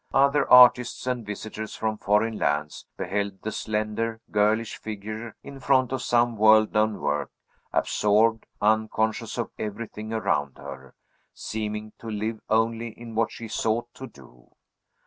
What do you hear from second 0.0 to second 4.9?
Other artists and visitors from foreign lands beheld the slender, girlish